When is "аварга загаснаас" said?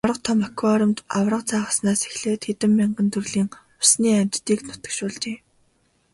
1.17-2.01